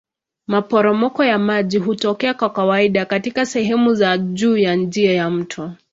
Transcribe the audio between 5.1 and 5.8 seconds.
ya mto.